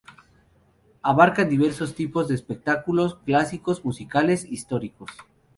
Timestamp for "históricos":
4.45-5.11